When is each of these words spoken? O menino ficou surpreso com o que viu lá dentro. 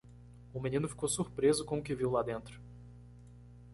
O 0.51 0.59
menino 0.59 0.87
ficou 0.89 1.07
surpreso 1.07 1.63
com 1.63 1.77
o 1.77 1.83
que 1.83 1.93
viu 1.93 2.09
lá 2.09 2.23
dentro. 2.23 2.59